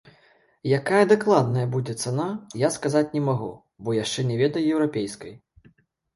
[0.77, 2.25] Якая дакладная будзе цана,
[2.67, 3.51] я сказаць не магу,
[3.83, 5.33] бо яшчэ не ведаю еўрапейскай.